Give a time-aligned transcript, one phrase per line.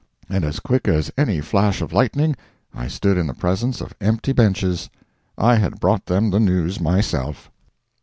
[0.27, 2.35] "And, as quick as any flash of lightning,
[2.73, 4.89] I stood in the presence of empty benches!
[5.37, 7.51] I had brought them the news myself."